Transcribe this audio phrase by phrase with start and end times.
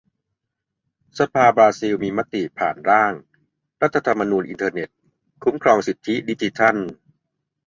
[1.19, 3.13] สภาบราซิลมีมติผ่านร่าง
[3.81, 4.89] "รัฐธรรมนูญอินเทอร์เน็ต"
[5.43, 6.75] คุ้มครองสิทธิดิจิทัล